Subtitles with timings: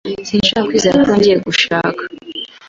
[0.27, 2.01] Sinshobora kwizera ko yongeye gushaka.